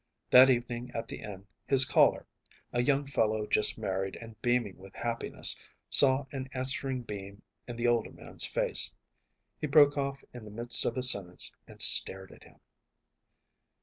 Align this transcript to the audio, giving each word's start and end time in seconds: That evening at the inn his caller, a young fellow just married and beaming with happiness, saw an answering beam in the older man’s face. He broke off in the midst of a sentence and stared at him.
That 0.31 0.49
evening 0.49 0.89
at 0.95 1.07
the 1.07 1.19
inn 1.21 1.45
his 1.67 1.85
caller, 1.85 2.25
a 2.73 2.81
young 2.81 3.05
fellow 3.05 3.45
just 3.45 3.77
married 3.77 4.15
and 4.15 4.35
beaming 4.41 4.79
with 4.79 4.95
happiness, 4.95 5.59
saw 5.91 6.25
an 6.31 6.49
answering 6.55 7.03
beam 7.03 7.43
in 7.67 7.75
the 7.75 7.85
older 7.87 8.09
man’s 8.09 8.47
face. 8.47 8.91
He 9.59 9.67
broke 9.67 9.99
off 9.99 10.23
in 10.33 10.43
the 10.43 10.49
midst 10.49 10.85
of 10.85 10.97
a 10.97 11.03
sentence 11.03 11.53
and 11.67 11.79
stared 11.83 12.31
at 12.31 12.45
him. 12.45 12.59